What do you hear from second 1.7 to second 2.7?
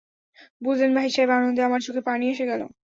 চোখে পানি এসে গেল।